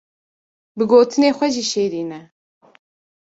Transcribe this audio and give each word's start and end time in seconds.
bi 0.77 0.83
gotinê 0.91 1.29
xwe 1.37 1.47
jî 1.53 1.63
şêrîn 1.71 2.09
e. 2.19 2.21